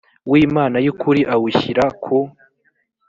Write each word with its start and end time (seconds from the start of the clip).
w 0.31 0.33
imana 0.45 0.77
y 0.85 0.87
ukuri 0.91 1.21
awushyira 1.33 1.85
ku 2.03 2.17